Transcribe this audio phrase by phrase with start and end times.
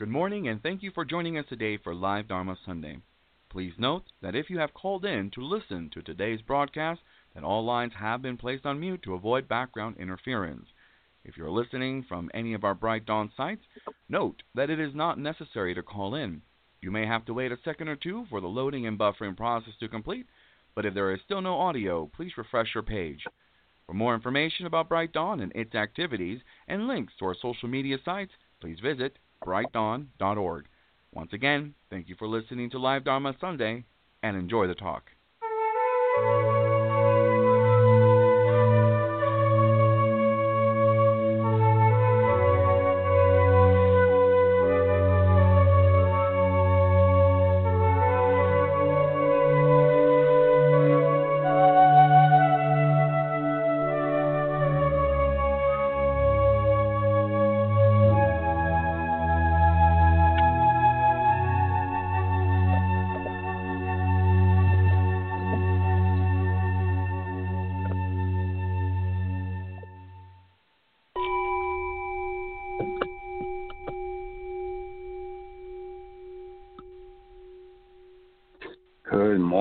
[0.00, 3.00] Good morning, and thank you for joining us today for Live Dharma Sunday.
[3.50, 7.02] Please note that if you have called in to listen to today's broadcast,
[7.34, 10.64] that all lines have been placed on mute to avoid background interference.
[11.22, 13.60] If you're listening from any of our Bright Dawn sites,
[14.08, 16.40] note that it is not necessary to call in.
[16.80, 19.74] You may have to wait a second or two for the loading and buffering process
[19.80, 20.24] to complete,
[20.74, 23.26] but if there is still no audio, please refresh your page.
[23.84, 27.98] For more information about Bright Dawn and its activities and links to our social media
[28.02, 30.66] sites, please visit brightdawn.org.
[31.12, 33.84] Once again, thank you for listening to Live Dharma Sunday
[34.22, 35.10] and enjoy the talk.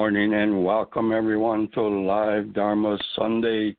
[0.10, 3.76] Morning and welcome everyone to Live Dharma Sunday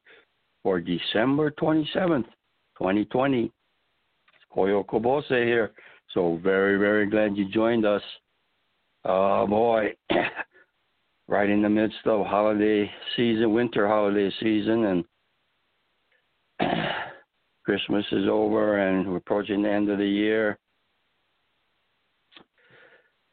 [0.63, 2.27] for December 27th,
[2.79, 3.51] 2020.
[4.57, 5.73] Koyo Kubose here.
[6.15, 8.03] So very, very glad you joined us.
[9.05, 9.93] Oh boy,
[11.27, 15.05] right in the midst of holiday season, winter holiday season,
[16.61, 16.61] and
[17.65, 20.61] Christmas is over and we're approaching the end of the year.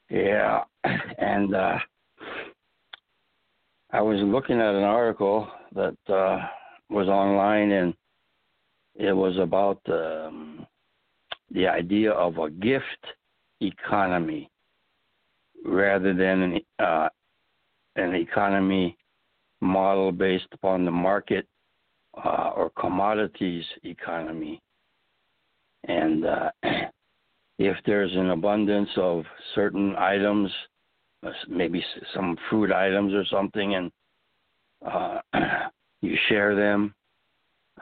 [0.09, 0.63] Yeah,
[1.19, 1.77] and uh,
[3.97, 6.37] I was looking at an article that uh,
[6.87, 7.95] was online, and
[8.93, 10.67] it was about um,
[11.49, 13.03] the idea of a gift
[13.59, 14.51] economy
[15.65, 17.09] rather than an, uh,
[17.95, 18.95] an economy
[19.61, 21.47] model based upon the market
[22.23, 24.61] uh, or commodities economy.
[25.85, 26.51] And uh,
[27.57, 29.23] if there's an abundance of
[29.55, 30.51] certain items,
[31.47, 31.83] maybe
[32.13, 33.91] some fruit items or something, and
[34.85, 35.19] uh,
[36.01, 36.93] you share them.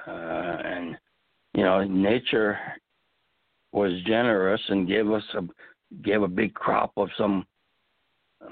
[0.08, 0.98] Uh, and
[1.54, 2.58] you know, nature
[3.72, 5.42] was generous and gave us a
[6.04, 7.46] gave a big crop of some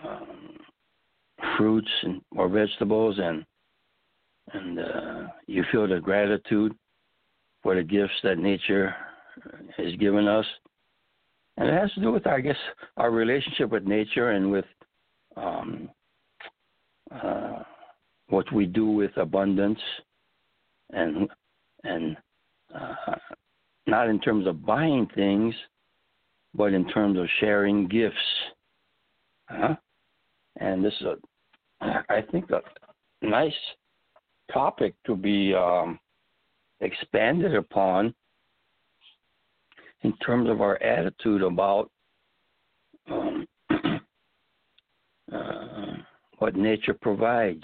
[0.04, 0.58] um,
[1.58, 3.46] fruits and or vegetables, and
[4.54, 6.74] and uh, you feel the gratitude
[7.62, 8.96] for the gifts that nature
[9.78, 10.46] has given us
[11.58, 12.58] and it has to do with, I guess,
[12.98, 14.66] our relationship with nature and with
[15.38, 15.90] um,
[17.12, 17.64] uh,
[18.28, 19.80] what we do with abundance,
[20.92, 21.30] and
[21.84, 22.18] and
[22.74, 23.16] uh,
[23.86, 25.54] not in terms of buying things,
[26.56, 28.16] but in terms of sharing gifts.
[29.48, 29.76] Huh?
[30.60, 32.62] And this is a, I think, a
[33.26, 33.54] nice
[34.52, 36.00] topic to be um,
[36.80, 38.14] expanded upon
[40.04, 41.90] in terms of our attitude about
[43.10, 43.46] um,
[45.32, 45.94] uh,
[46.40, 47.64] what nature provides.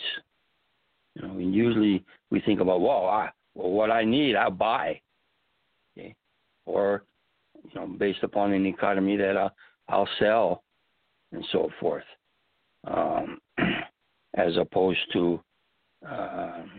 [1.16, 5.02] You know, and usually we think about, well, I, well, what I need, I buy,
[5.98, 6.16] okay?
[6.66, 7.04] or
[7.64, 9.52] you know, based upon an economy that I'll,
[9.90, 10.64] I'll sell,
[11.32, 12.04] and so forth,
[12.86, 13.40] um,
[14.36, 15.42] as opposed to
[16.08, 16.72] um,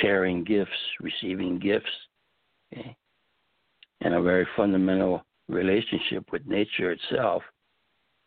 [0.00, 0.70] sharing gifts,
[1.00, 1.86] receiving gifts.
[2.72, 2.96] Okay?
[4.06, 7.42] And a very fundamental relationship with nature itself.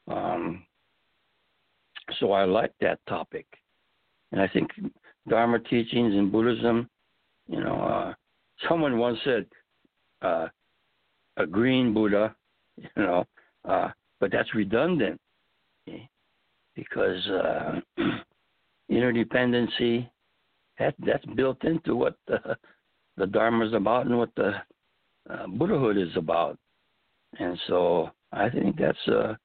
[0.09, 0.65] Um,
[2.19, 3.45] so I like that topic,
[4.33, 4.71] and I think
[5.29, 6.89] Dharma teachings in Buddhism.
[7.47, 8.13] You know, uh,
[8.67, 9.45] someone once said
[10.21, 10.47] uh,
[11.37, 12.35] a green Buddha,
[12.77, 13.25] you know,
[13.65, 13.89] uh,
[14.19, 15.17] but that's redundant
[15.87, 16.09] okay?
[16.75, 17.79] because uh,
[18.91, 20.09] interdependency
[20.77, 22.57] that that's built into what the,
[23.17, 24.55] the Dharma is about and what the
[25.29, 26.57] uh, Buddhahood is about.
[27.39, 29.37] And so I think that's a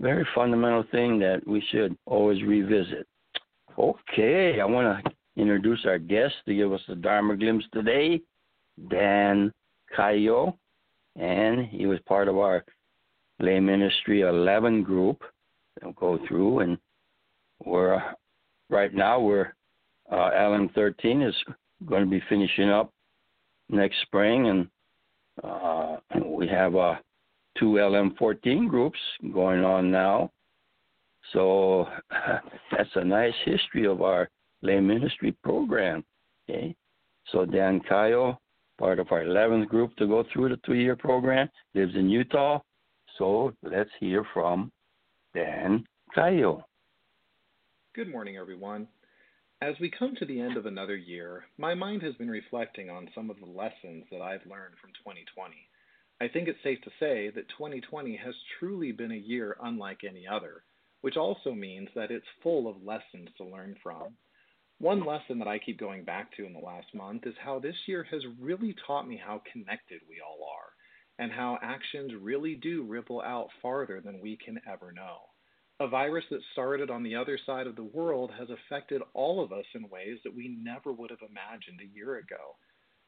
[0.00, 3.06] very fundamental thing that we should always revisit.
[3.78, 8.20] Okay, I want to introduce our guest to give us the Dharma glimpse today,
[8.88, 9.52] Dan
[9.96, 10.56] Kaiyo,
[11.16, 12.64] and he was part of our
[13.40, 15.22] lay ministry 11 group.
[15.80, 16.78] They'll go through, and
[17.64, 18.00] we're
[18.70, 19.54] right now we're
[20.10, 21.34] uh, LM13 is
[21.86, 22.92] going to be finishing up
[23.68, 24.68] next spring, and
[25.42, 26.94] uh, we have uh,
[27.58, 28.98] two LM14 groups
[29.32, 30.30] going on now.
[31.32, 31.86] So
[32.70, 34.28] that's a nice history of our
[34.62, 36.04] lay ministry program.
[36.48, 36.74] Okay,
[37.32, 38.36] so Dan Kaiyo,
[38.78, 42.60] part of our 11th group to go through the two-year program, lives in Utah.
[43.18, 44.70] So let's hear from
[45.34, 45.84] Dan
[46.16, 46.62] Kaiyo.
[47.94, 48.88] Good morning, everyone.
[49.64, 53.08] As we come to the end of another year, my mind has been reflecting on
[53.14, 55.54] some of the lessons that I've learned from 2020.
[56.20, 60.26] I think it's safe to say that 2020 has truly been a year unlike any
[60.26, 60.64] other,
[61.00, 64.12] which also means that it's full of lessons to learn from.
[64.80, 67.88] One lesson that I keep going back to in the last month is how this
[67.88, 70.72] year has really taught me how connected we all are,
[71.18, 75.20] and how actions really do ripple out farther than we can ever know.
[75.80, 79.52] A virus that started on the other side of the world has affected all of
[79.52, 82.56] us in ways that we never would have imagined a year ago.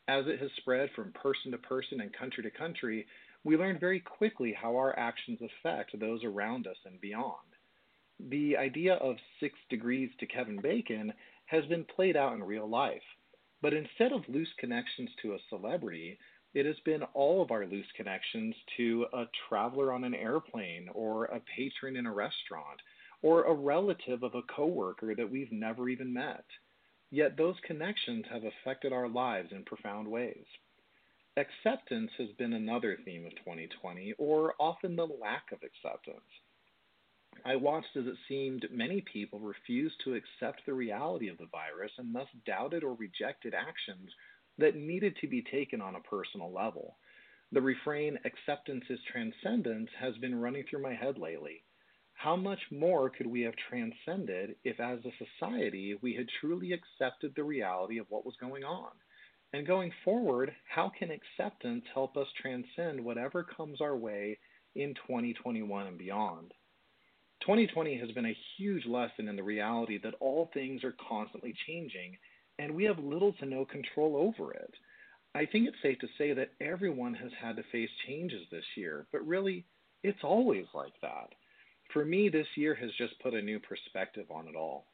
[0.08, 3.06] As it has spread from person to person and country to country,
[3.44, 7.54] we learned very quickly how our actions affect those around us and beyond.
[8.18, 11.12] The idea of six degrees to Kevin Bacon
[11.46, 13.02] has been played out in real life,
[13.62, 16.18] but instead of loose connections to a celebrity,
[16.56, 21.26] it has been all of our loose connections to a traveler on an airplane or
[21.26, 22.80] a patron in a restaurant
[23.20, 26.46] or a relative of a coworker that we've never even met.
[27.10, 30.46] Yet those connections have affected our lives in profound ways.
[31.36, 36.24] Acceptance has been another theme of 2020, or often the lack of acceptance.
[37.44, 41.92] I watched as it seemed many people refused to accept the reality of the virus
[41.98, 44.10] and thus doubted or rejected actions
[44.58, 46.96] that needed to be taken on a personal level.
[47.52, 51.62] The refrain, acceptance is transcendence, has been running through my head lately.
[52.14, 57.34] How much more could we have transcended if, as a society, we had truly accepted
[57.34, 58.90] the reality of what was going on?
[59.52, 64.38] And going forward, how can acceptance help us transcend whatever comes our way
[64.74, 66.52] in 2021 and beyond?
[67.42, 72.16] 2020 has been a huge lesson in the reality that all things are constantly changing
[72.58, 74.74] and we have little to no control over it.
[75.34, 79.06] I think it's safe to say that everyone has had to face changes this year,
[79.12, 79.66] but really,
[80.02, 81.34] it's always like that.
[81.92, 84.86] For me, this year has just put a new perspective on it all.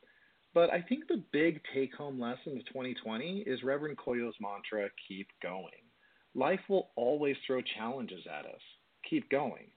[0.54, 5.28] But I think the big take home lesson of 2020 is Reverend Koyo's mantra keep
[5.42, 5.70] going.
[6.34, 8.60] Life will always throw challenges at us.
[9.08, 9.70] Keep going.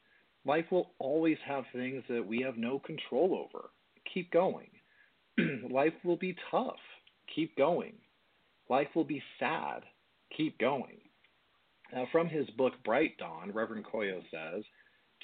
[0.46, 3.70] Life will always have things that we have no control over.
[4.14, 4.70] Keep going.
[5.70, 6.80] Life will be tough
[7.34, 7.94] keep going.
[8.70, 9.84] Life will be sad.
[10.36, 10.98] Keep going.
[11.94, 14.64] Now, from his book Bright Dawn, Reverend Koyo says,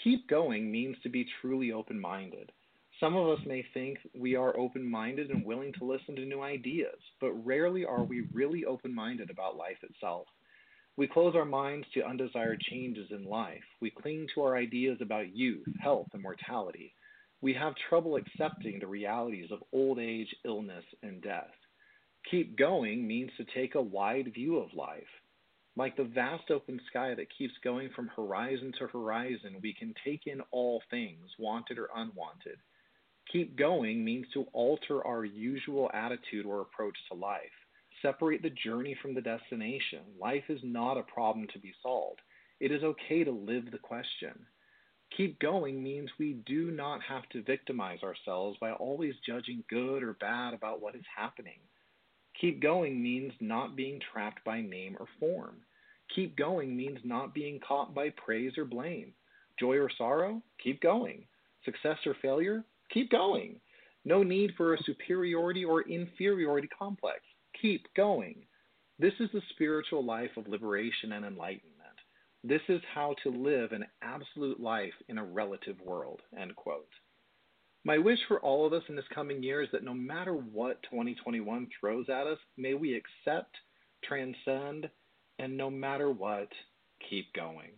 [0.03, 2.51] Keep going means to be truly open minded.
[2.99, 6.41] Some of us may think we are open minded and willing to listen to new
[6.41, 10.27] ideas, but rarely are we really open minded about life itself.
[10.97, 13.63] We close our minds to undesired changes in life.
[13.79, 16.93] We cling to our ideas about youth, health, and mortality.
[17.41, 21.49] We have trouble accepting the realities of old age, illness, and death.
[22.29, 25.03] Keep going means to take a wide view of life.
[25.75, 30.27] Like the vast open sky that keeps going from horizon to horizon, we can take
[30.27, 32.57] in all things, wanted or unwanted.
[33.31, 37.41] Keep going means to alter our usual attitude or approach to life.
[38.01, 39.99] Separate the journey from the destination.
[40.19, 42.19] Life is not a problem to be solved.
[42.59, 44.45] It is okay to live the question.
[45.15, 50.13] Keep going means we do not have to victimize ourselves by always judging good or
[50.13, 51.59] bad about what is happening.
[52.41, 55.57] Keep going means not being trapped by name or form.
[56.15, 59.13] Keep going means not being caught by praise or blame.
[59.59, 60.41] Joy or sorrow?
[60.63, 61.23] Keep going.
[61.63, 62.63] Success or failure?
[62.91, 63.57] Keep going.
[64.05, 67.19] No need for a superiority or inferiority complex.
[67.61, 68.37] Keep going.
[68.97, 71.71] This is the spiritual life of liberation and enlightenment.
[72.43, 76.21] This is how to live an absolute life in a relative world.
[76.35, 76.89] End quote.
[77.83, 80.81] My wish for all of us in this coming year is that no matter what
[80.83, 83.55] 2021 throws at us, may we accept,
[84.03, 84.87] transcend,
[85.39, 86.47] and no matter what,
[87.09, 87.71] keep going.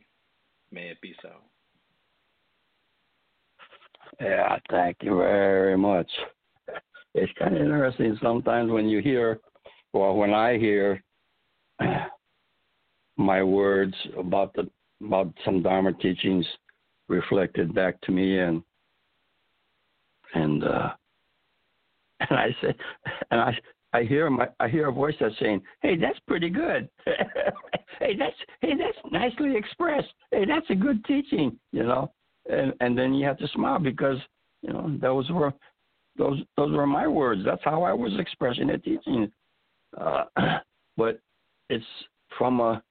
[0.72, 1.30] May it be so.
[4.20, 6.10] Yeah, thank you very much.
[7.16, 9.40] It's kind of interesting sometimes when you hear,
[9.94, 11.02] or when I hear
[13.18, 14.70] my words about the
[15.06, 16.46] about some Dharma teachings
[17.10, 18.64] reflected back to me, and
[20.34, 20.90] and uh,
[22.30, 22.76] and I said,
[23.32, 23.58] and I
[23.94, 26.90] I hear my I hear a voice that's saying, "Hey, that's pretty good.
[27.06, 30.14] hey, that's hey, that's nicely expressed.
[30.32, 32.12] Hey, that's a good teaching." You know,
[32.50, 34.18] and and then you have to smile because
[34.62, 35.54] you know those were
[36.18, 37.42] those those were my words.
[37.46, 39.32] That's how I was expressing the teaching.
[40.00, 40.26] Uh,
[40.98, 41.20] but
[41.70, 41.86] it's
[42.38, 42.82] from a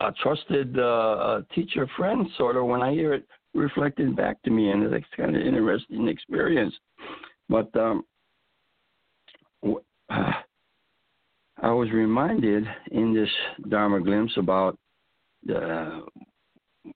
[0.00, 4.70] a trusted uh, teacher friend sort of when I hear it reflected back to me,
[4.70, 6.74] and it's kind of interesting experience.
[7.48, 8.04] But um,
[10.10, 13.28] I was reminded in this
[13.68, 14.78] Dharma glimpse about
[15.44, 16.02] the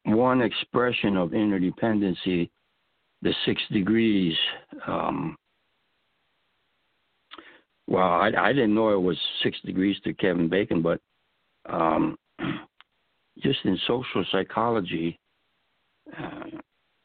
[0.04, 2.50] one expression of interdependency,
[3.22, 4.34] the six degrees.
[4.86, 5.36] Um,
[7.86, 11.00] well, I, I didn't know it was six degrees to Kevin Bacon, but
[11.66, 12.16] um,
[13.42, 15.23] just in social psychology, uh,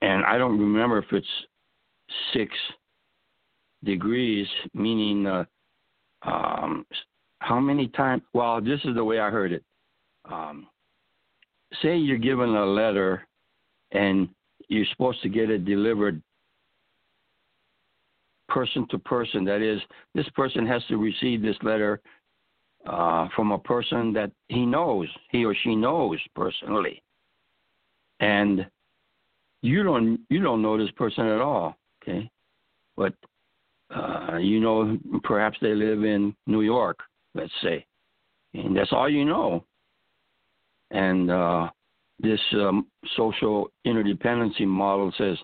[0.01, 1.27] and I don't remember if it's
[2.34, 2.53] six
[3.84, 5.46] degrees, meaning uh,
[6.24, 6.86] um,
[7.39, 8.24] how many times?
[8.34, 9.63] Well, this is the way I heard it.
[10.29, 10.68] Um,
[11.82, 13.27] say you're given a letter
[13.91, 14.29] and
[14.68, 16.22] you're supposed to get it delivered
[18.48, 19.46] person to person.
[19.46, 19.79] That is,
[20.13, 22.01] this person has to receive this letter
[22.86, 27.01] uh, from a person that he knows, he or she knows personally,
[28.20, 28.65] and
[29.62, 31.75] you don't you don't know this person at all.
[32.01, 32.30] Okay,
[32.96, 33.13] but
[33.94, 37.00] uh, you know, perhaps they live in New York,
[37.34, 37.86] let's say,
[38.54, 39.63] and that's all you know.
[40.92, 41.70] And uh,
[42.20, 45.38] this um, social interdependency model says,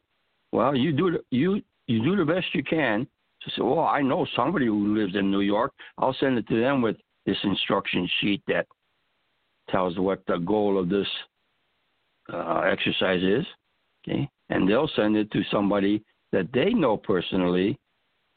[0.52, 3.08] well, you do the, you you do the best you can
[3.42, 5.72] to say, well, I know somebody who lives in New York.
[5.98, 8.68] I'll send it to them with this instruction sheet that
[9.70, 11.08] tells what the goal of this
[12.32, 13.46] uh, exercise is.
[14.08, 17.80] Okay, and they'll send it to somebody that they know personally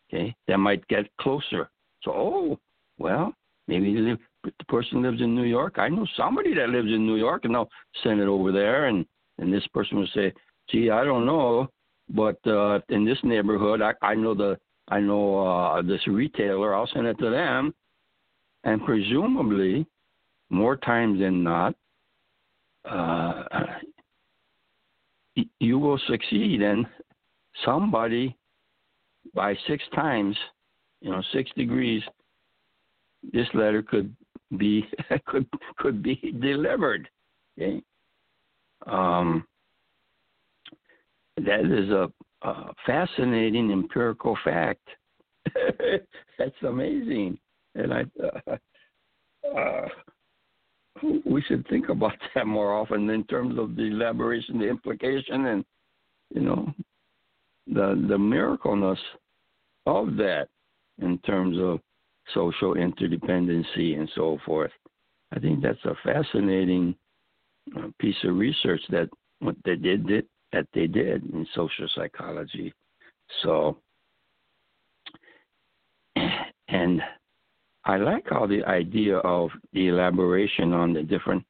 [0.09, 1.71] okay, that might get closer.
[2.03, 2.59] So, oh,
[2.99, 3.33] well,
[3.67, 5.75] maybe the, the person lives in New York.
[5.79, 7.69] I know somebody that lives in New York, and they'll
[8.03, 9.05] send it over there, and
[9.39, 10.33] and this person will say,
[10.69, 11.69] gee, I don't know,
[12.09, 14.59] but uh, in this neighborhood, I, I know the
[14.89, 16.75] I know uh, this retailer.
[16.75, 17.75] I'll send it to them,
[18.65, 19.87] and presumably,
[20.51, 21.75] more times than not,
[22.91, 23.45] uh,
[25.61, 26.87] you will succeed, and
[27.65, 28.37] somebody
[29.35, 30.37] by six times,
[31.01, 32.03] you know, six degrees,
[33.33, 34.15] this letter could
[34.57, 34.87] be
[35.27, 37.09] could could be delivered.
[37.59, 37.83] Okay.
[38.87, 39.47] Um,
[41.37, 42.11] that is a,
[42.43, 44.87] a fascinating empirical fact.
[46.39, 47.39] That's amazing,
[47.75, 48.05] and I.
[49.55, 49.89] Uh, uh,
[51.25, 55.65] we should think about that more often in terms of the elaboration, the implication, and
[56.35, 56.73] you know,
[57.67, 58.99] the the miracleness
[59.87, 60.49] of that
[61.01, 61.81] in terms of
[62.35, 64.73] social interdependency and so forth.
[65.33, 66.95] I think that's a fascinating
[67.77, 69.09] uh, piece of research that
[69.41, 72.73] what they did, did that they did in social psychology.
[73.43, 73.77] So,
[76.69, 77.03] and
[77.89, 81.43] I like how the idea of the elaboration on the different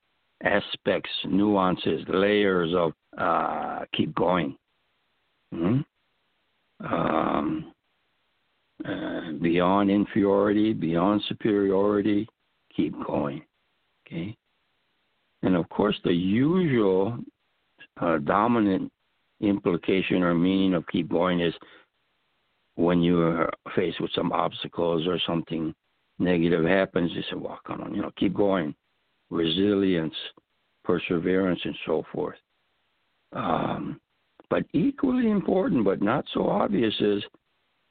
[0.44, 4.56] aspects, nuances, layers of uh, keep going.
[5.52, 6.94] Mm-hmm.
[6.94, 7.72] Um,
[8.84, 12.28] uh, beyond inferiority, beyond superiority,
[12.74, 13.42] keep going.
[14.06, 14.36] Okay?
[15.42, 17.18] And of course, the usual
[18.00, 18.92] uh, dominant
[19.40, 21.54] implication or meaning of keep going is
[22.76, 25.74] when you are faced with some obstacles or something
[26.18, 28.74] negative happens, you say, well, come on, you know, keep going.
[29.30, 30.14] Resilience,
[30.84, 32.38] perseverance, and so forth.
[33.32, 34.00] Um,
[34.50, 37.22] but equally important, but not so obvious, is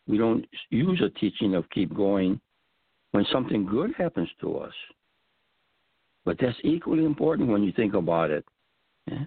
[0.08, 2.40] we don't use a teaching of keep going
[3.12, 4.74] when something good happens to us.
[6.26, 8.46] But that's equally important when you think about it.
[9.10, 9.26] Yeah?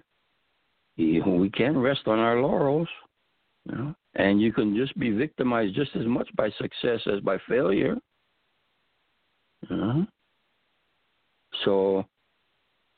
[0.97, 2.89] We can't rest on our laurels.
[3.65, 3.95] You know?
[4.15, 7.95] And you can just be victimized just as much by success as by failure.
[9.71, 10.03] Uh-huh.
[11.65, 12.05] So,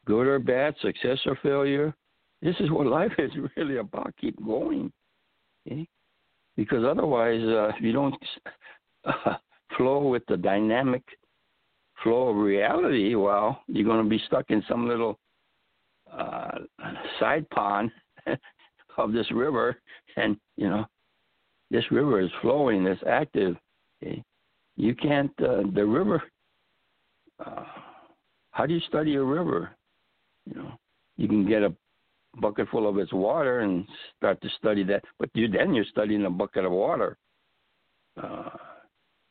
[0.05, 1.93] good or bad, success or failure,
[2.41, 4.13] this is what life is really about.
[4.19, 4.91] Keep going.
[5.65, 5.87] Okay?
[6.55, 8.15] because otherwise, uh, if you don't
[9.05, 9.35] uh,
[9.77, 11.03] flow with the dynamic
[12.01, 15.17] flow of reality, well, you're going to be stuck in some little
[16.11, 16.59] uh,
[17.19, 17.91] side pond
[18.97, 19.77] of this river,
[20.17, 20.85] and you know,
[21.71, 23.55] this river is flowing, it's active.
[24.03, 24.23] Okay?
[24.75, 26.21] You can't uh, the river.
[27.39, 27.63] Uh,
[28.51, 29.71] how do you study a river?
[30.45, 30.71] You know,
[31.17, 31.73] you can get a
[32.39, 33.85] bucket full of its water and
[34.17, 35.03] start to study that.
[35.19, 37.17] But you then you're studying a bucket of water.
[38.21, 38.49] Uh,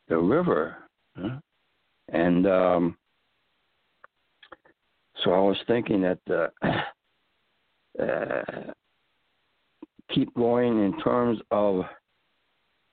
[0.09, 0.77] the river
[1.17, 1.39] Huh?
[2.09, 2.97] And um,
[5.23, 8.73] so I was thinking that uh, uh,
[10.15, 11.85] keep going in terms of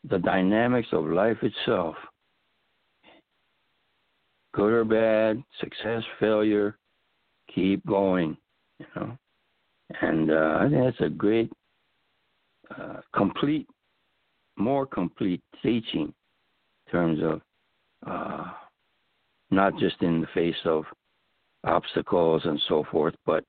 [0.10, 1.96] the dynamics of life itself
[4.54, 6.78] good or bad, success, failure,
[7.54, 8.38] keep going,
[8.80, 9.18] you know.
[10.02, 11.52] And uh, I think that's a great,
[12.78, 13.68] uh, complete,
[14.58, 16.14] more complete teaching
[16.86, 17.42] in terms of
[18.06, 18.52] uh,
[19.52, 20.84] not just in the face of
[21.64, 23.44] obstacles and so forth, but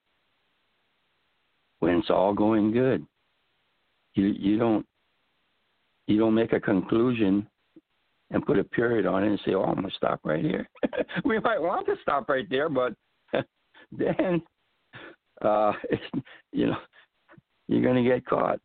[1.81, 3.07] when it's all going good,
[4.15, 4.87] you you don't
[6.07, 7.47] you don't make a conclusion
[8.31, 10.69] and put a period on it and say, "Oh, I'm gonna stop right here."
[11.25, 12.95] we might want to stop right there, but
[13.93, 14.43] then
[15.43, 15.73] uh,
[16.53, 16.79] you know
[17.69, 18.61] you're gonna get caught.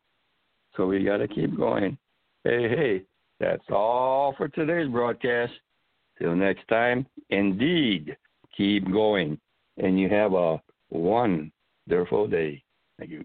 [0.76, 1.96] So we got to keep going.
[2.44, 3.02] Hey, hey,
[3.40, 5.52] that's all for today's broadcast.
[6.18, 8.16] Till next time, indeed,
[8.56, 9.38] keep going,
[9.78, 12.62] and you have a wonderful day.
[12.98, 13.24] Thank you.